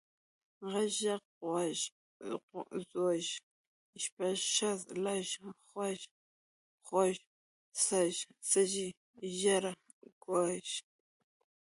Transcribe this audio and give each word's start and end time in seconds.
غږ، 0.71 0.93
ږغ، 1.03 1.21
غوَږ، 1.47 1.77
ځوږ، 2.89 3.23
شپږ، 4.03 4.37
شږ، 4.55 4.79
لږ، 5.03 5.27
خوږ، 5.67 5.99
خُوږ، 6.85 7.15
سږ، 7.85 8.13
سږی، 8.51 8.87
ږېره، 9.37 9.73
کوږ، 10.23 10.65